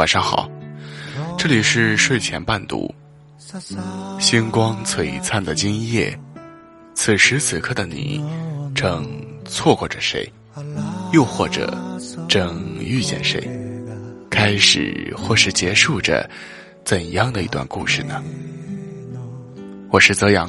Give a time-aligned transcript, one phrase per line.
[0.00, 0.50] 晚上好，
[1.36, 2.90] 这里是睡前伴读。
[4.18, 6.18] 星光璀璨的今夜，
[6.94, 8.18] 此时此刻的你，
[8.74, 9.06] 正
[9.44, 10.26] 错过着谁？
[11.12, 11.76] 又或者
[12.30, 13.46] 正遇见谁？
[14.30, 16.26] 开始或是结束着
[16.82, 18.24] 怎样的一段故事呢？
[19.90, 20.48] 我是泽阳，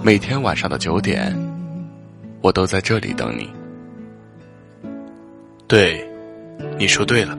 [0.00, 1.36] 每天晚上的九点，
[2.40, 3.50] 我都在这里等你。
[5.66, 6.08] 对，
[6.82, 7.38] 你说对了。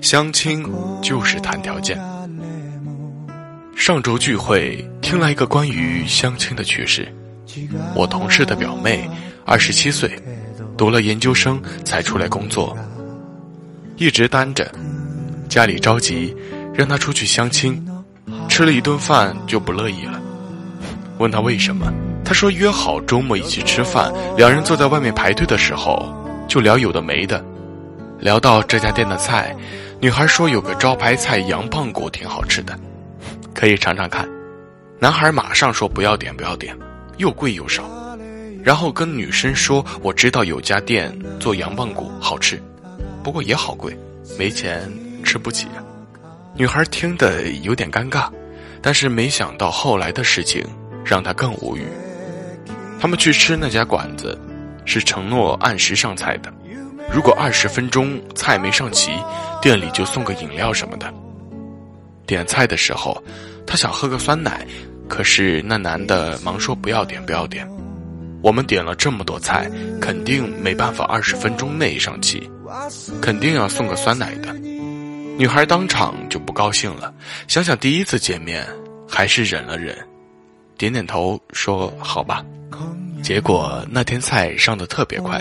[0.00, 0.66] 相亲
[1.00, 1.96] 就是谈条件。
[3.76, 7.06] 上周聚会听了一个关于相亲的趣事。
[7.94, 9.08] 我同事的表妹，
[9.44, 10.10] 二十七岁，
[10.76, 12.76] 读了研究生才出来工作，
[13.96, 14.68] 一直单着，
[15.48, 16.34] 家里着急，
[16.74, 17.80] 让她出去相亲，
[18.48, 20.20] 吃了一顿饭就不乐意了。
[21.18, 21.92] 问她为什么，
[22.24, 26.12] 她说约好周末一起吃饭，两人坐在外面排队的时候
[26.50, 27.44] 就聊有的没的，
[28.18, 29.54] 聊到这家店的菜。
[30.00, 32.76] 女孩说有个招牌菜羊棒骨挺好吃的，
[33.54, 34.28] 可以尝尝看。
[34.98, 36.76] 男孩马上说不要点不要点，
[37.18, 37.84] 又贵又少。
[38.64, 42.60] 然后跟女生说我知道有家店做羊棒骨好吃，
[43.22, 43.96] 不过也好贵，
[44.36, 44.92] 没钱
[45.22, 45.68] 吃不起。
[46.56, 48.28] 女孩听得有点尴尬，
[48.82, 50.66] 但是没想到后来的事情
[51.04, 51.86] 让她更无语。
[52.98, 54.36] 他们去吃那家馆子，
[54.84, 56.52] 是承诺按时上菜的。
[57.12, 59.10] 如果二十分钟菜没上齐，
[59.60, 61.12] 店里就送个饮料什么的。
[62.26, 63.20] 点菜的时候，
[63.66, 64.64] 他想喝个酸奶，
[65.08, 67.68] 可是那男的忙说不要点，不要点。
[68.42, 69.70] 我们点了这么多菜，
[70.00, 72.48] 肯定没办法二十分钟内上齐，
[73.20, 74.54] 肯定要送个酸奶的。
[75.36, 77.12] 女孩当场就不高兴了，
[77.48, 78.66] 想想第一次见面，
[79.08, 79.96] 还是忍了忍，
[80.78, 82.44] 点点头说好吧。
[83.22, 85.40] 结果那天菜上的特别快。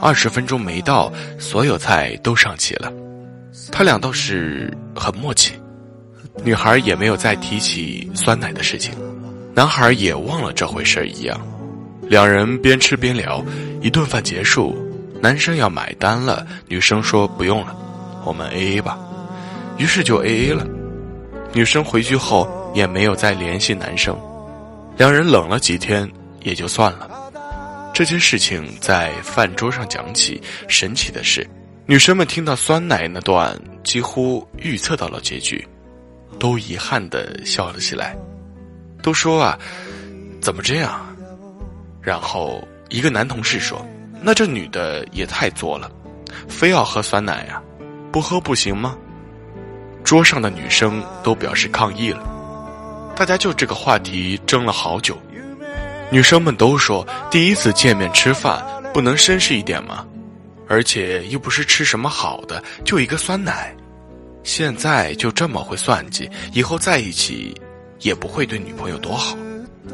[0.00, 2.92] 二十分钟没到，所有菜都上齐了。
[3.70, 5.54] 他俩倒是很默契，
[6.42, 8.92] 女孩也没有再提起酸奶的事情，
[9.54, 11.40] 男孩也忘了这回事一样。
[12.08, 13.44] 两人边吃边聊，
[13.80, 14.76] 一顿饭结束，
[15.20, 17.76] 男生要买单了，女生说不用了，
[18.24, 18.98] 我们 A A 吧。
[19.78, 20.66] 于是就 A A 了。
[21.52, 24.18] 女生回去后也没有再联系男生，
[24.96, 26.10] 两人冷了几天
[26.44, 27.08] 也就算了。
[27.94, 31.46] 这件事情在饭桌上讲起，神奇的是，
[31.84, 33.54] 女生们听到酸奶那段，
[33.84, 35.66] 几乎预测到了结局，
[36.38, 38.16] 都遗憾的笑了起来，
[39.02, 39.58] 都说啊，
[40.40, 41.06] 怎么这样？
[42.00, 43.86] 然后一个男同事说
[44.22, 45.90] ：“那这女的也太作了，
[46.48, 47.62] 非要喝酸奶呀，
[48.10, 48.96] 不喝不行吗？”
[50.02, 55.16] 桌上的女生都表示抗议了，大家就这个话题争了好久。
[56.12, 58.62] 女生们都说，第一次见面吃饭
[58.92, 60.06] 不能绅士一点吗？
[60.68, 63.74] 而且又不是吃什么好的，就一个酸奶。
[64.42, 67.58] 现在就这么会算计，以后在一起
[68.00, 69.34] 也不会对女朋友多好。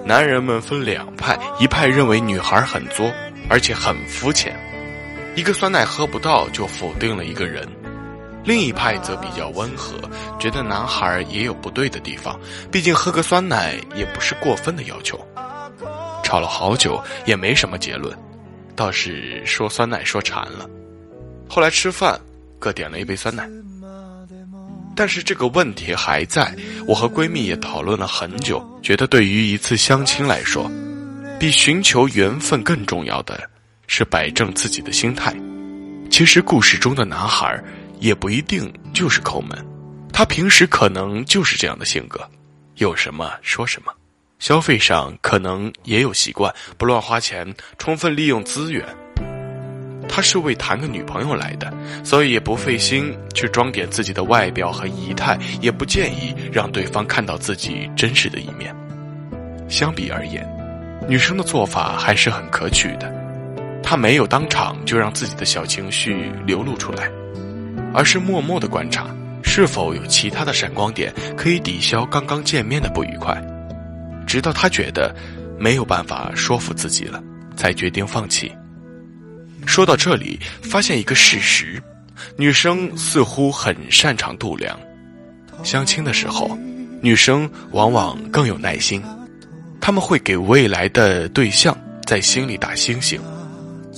[0.04, 3.08] 男人们分两派，一派认为女孩很作，
[3.48, 4.58] 而且很肤浅，
[5.36, 7.64] 一个酸奶喝不到就否定了一个人；
[8.42, 9.94] 另一派则比较温和，
[10.40, 12.36] 觉得男孩也有不对的地方，
[12.72, 15.16] 毕竟喝个酸奶也不是过分的要求。
[16.28, 18.14] 吵了好久也没什么结论，
[18.76, 20.68] 倒是说酸奶说馋了。
[21.48, 22.20] 后来吃饭
[22.58, 23.48] 各点了一杯酸奶，
[24.94, 26.54] 但是这个问题还在。
[26.86, 30.70] 我和闺蜜也讨论了很久，觉得对于一次相亲来说，
[31.40, 33.48] 比寻求缘分更重要的
[33.86, 35.34] 是摆正自己的心态。
[36.10, 37.58] 其实故事中的男孩
[38.00, 39.56] 也不一定就是抠门，
[40.12, 42.20] 他平时可能就是这样的性格，
[42.74, 43.90] 有什么说什么。
[44.38, 48.84] 消费上可能也有习惯，不乱花钱，充分利用资源。
[50.08, 51.72] 他是为谈个女朋友来的，
[52.02, 58.74] 所以也不费心去装点自己的外表和仪态，也不建议让对方看到自己真实的一面。
[59.68, 60.48] 相比而言，
[61.06, 63.12] 女生的做法还是很可取的。
[63.82, 67.10] 她没有当场就让自己的小情绪流露出来，
[67.92, 69.06] 而是默默的观察
[69.42, 73.36] 是否有其他的闪光点可以抵消刚刚见面的不愉快。
[74.28, 75.12] 直到他觉得
[75.58, 77.20] 没有办法说服自己了，
[77.56, 78.52] 才决定放弃。
[79.66, 81.82] 说到这里，发现一个事实：
[82.36, 84.78] 女生似乎很擅长度量。
[85.64, 86.56] 相亲的时候，
[87.00, 89.02] 女生往往更有耐心，
[89.80, 91.76] 他们会给未来的对象
[92.06, 93.20] 在心里打星星，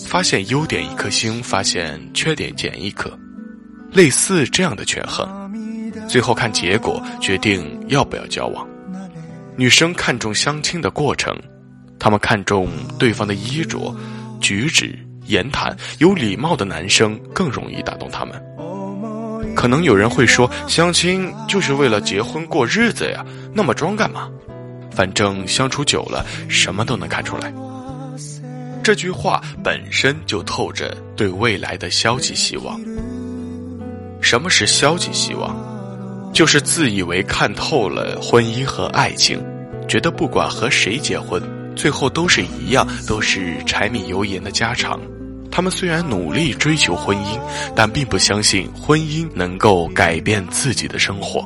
[0.08, 3.10] 发现优点一颗星，发现缺点减一颗，
[3.92, 5.28] 类似这样的权衡，
[6.08, 8.66] 最后看结果决定要不要交往。
[9.60, 11.38] 女生看重相亲的过程，
[11.98, 13.94] 她们看重对方的衣着、
[14.40, 18.42] 举止、言谈、有礼貌的男生更容易打动他们。
[19.54, 23.22] 可能有人会说，相亲就是为了结婚过日子呀，
[23.52, 24.30] 那么装干嘛？
[24.92, 27.52] 反正相处久了，什么都能看出来。
[28.82, 32.80] 这句话本身就透着对未来的消极希望。
[34.22, 35.54] 什么是消极希望？
[36.32, 39.42] 就是自以为看透了婚姻和爱情，
[39.88, 41.42] 觉得不管和谁结婚，
[41.74, 45.00] 最后都是一样，都是柴米油盐的家常。
[45.50, 47.38] 他们虽然努力追求婚姻，
[47.74, 51.44] 但并不相信婚姻能够改变自己的生活。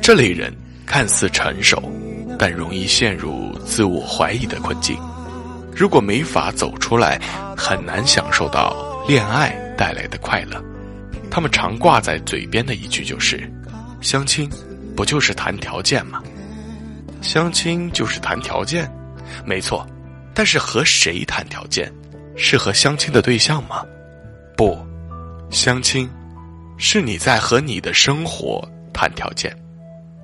[0.00, 0.50] 这类人
[0.86, 1.82] 看似成熟，
[2.38, 4.96] 但容易陷入自我怀疑的困境。
[5.76, 7.20] 如果没法走出来，
[7.54, 8.74] 很难享受到
[9.06, 10.60] 恋爱带来的快乐。
[11.30, 13.38] 他们常挂在嘴边的一句就是
[14.00, 14.48] ：“相亲，
[14.96, 16.22] 不就是谈条件吗？”
[17.20, 18.90] 相亲就是谈条件，
[19.44, 19.86] 没错。
[20.32, 21.92] 但是和谁谈条件？
[22.36, 23.84] 是和相亲的对象吗？
[24.56, 24.78] 不，
[25.50, 26.08] 相亲
[26.76, 28.62] 是你在和你的生活
[28.92, 29.52] 谈条件。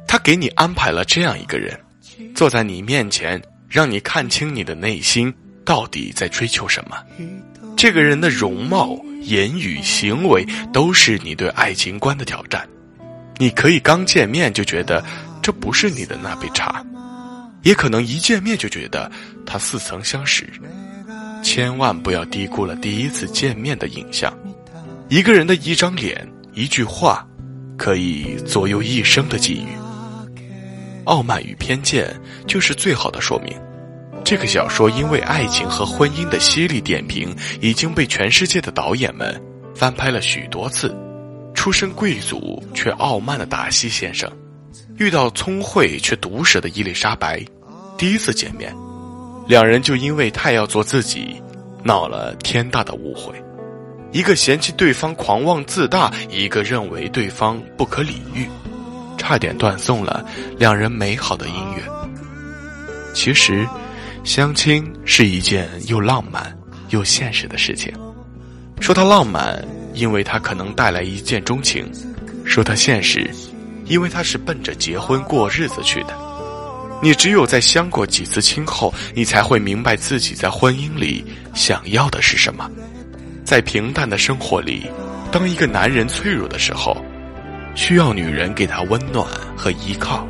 [0.06, 1.76] 他给你安排了这样一个人，
[2.32, 5.34] 坐在你面前，让你看清你的内心
[5.64, 6.96] 到底在追求什么。
[7.76, 12.64] 这个人的容貌、言语、行为都是你对爱情观的挑战。
[13.38, 15.04] 你可以刚见面就觉得
[15.42, 16.84] 这不是你的那杯茶，
[17.62, 19.10] 也可能一见面就觉得
[19.44, 20.48] 他似曾相识。
[21.42, 24.32] 千万不要低估了第一次见面的印象，
[25.08, 27.26] 一个人的一张脸、一句话，
[27.76, 29.68] 可以左右一生的际遇。
[31.04, 32.08] 傲慢与偏见
[32.46, 33.54] 就是最好的说明。
[34.24, 39.38] 这个小说因为爱情和婚姻的犀利点评，已经被全世界的导演们
[39.74, 40.96] 翻拍了许多次。
[41.64, 44.30] 出身贵族却傲慢的达西先生，
[44.98, 47.42] 遇到聪慧却毒舌的伊丽莎白，
[47.96, 48.70] 第一次见面。
[49.48, 51.42] 两人就因为太要做自己，
[51.82, 53.34] 闹了天大的误会。
[54.12, 58.46] 一个嫌弃对方狂妄自大，一个认为对方不可理喻，
[59.16, 60.22] 差点断送了
[60.58, 61.86] 两人美好的姻缘。
[63.14, 63.66] 其实，
[64.22, 66.54] 相亲是一件又浪漫
[66.90, 67.90] 又现实的事情。
[68.80, 71.84] 说它浪漫，因为他可能带来一见钟情；
[72.44, 73.30] 说他现实，
[73.86, 76.14] 因为他是奔着结婚过日子去的。
[77.02, 81.24] 你只有在相过几次亲后，你才会明白自己在婚姻里
[81.54, 82.70] 想要的是什么。
[83.44, 84.86] 在平淡的生活里，
[85.30, 86.96] 当一个男人脆弱的时候，
[87.74, 90.26] 需要女人给他温暖和依靠；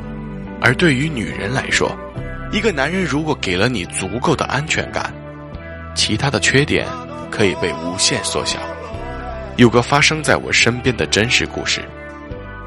[0.59, 1.95] 而对于女人来说，
[2.51, 5.13] 一个男人如果给了你足够的安全感，
[5.95, 6.85] 其他的缺点
[7.31, 8.59] 可以被无限缩小。
[9.57, 11.81] 有个发生在我身边的真实故事：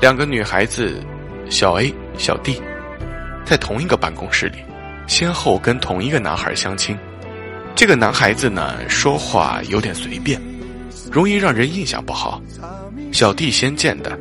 [0.00, 1.02] 两个女孩子，
[1.50, 2.61] 小 A、小 D。
[3.44, 4.58] 在同一个办公室里，
[5.06, 6.96] 先后跟同一个男孩相亲。
[7.75, 10.40] 这个男孩子呢，说话有点随便，
[11.12, 12.43] 容易让人印象不好。
[13.12, 14.19] 小弟先见的，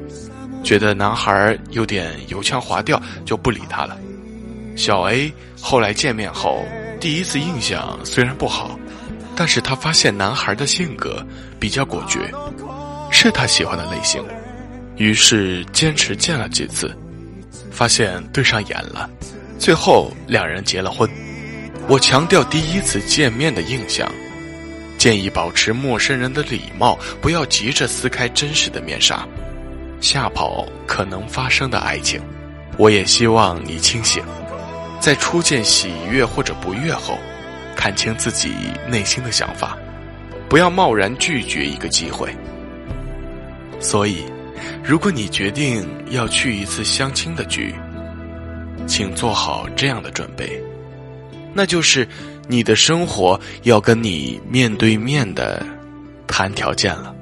[0.62, 3.98] 觉得男孩有点油腔滑调，就不理他了。
[4.76, 5.32] 小 A
[5.62, 6.66] 后来见面后，
[7.00, 8.78] 第一次印象虽然不好，
[9.36, 11.26] 但是他发现男孩的性格
[11.60, 12.32] 比较果决，
[13.20, 14.24] 是他喜欢的类型，
[14.96, 16.96] 于是坚持见了几次。
[17.72, 19.10] 发现对上眼了，
[19.58, 21.10] 最后两人结了婚。
[21.88, 24.08] 我强调第一次见面的印象，
[25.00, 29.28] 建议保持陌生人的礼貌，不要急着撕开真实的面纱，
[30.00, 32.22] 吓跑可能发生的爱情。
[32.78, 34.24] 我也希望你清醒，
[35.00, 37.18] 在初见喜悦或者不悦后，
[37.76, 38.54] 看清自己
[38.88, 39.76] 内心的想法，
[40.48, 42.32] 不要贸然拒绝一个机会。
[43.80, 44.24] 所以。
[44.84, 47.76] 如果你决定要去一次相亲的局，
[48.88, 50.60] 请做好这样的准备，
[51.54, 52.08] 那就是
[52.48, 55.64] 你的生活要跟你面对面的
[56.26, 57.14] 谈条件了。